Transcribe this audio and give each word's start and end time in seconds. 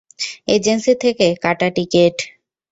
Agency 0.47 0.93
থেকে 1.03 1.27
কাটা 1.43 1.67
ticket. 1.75 2.15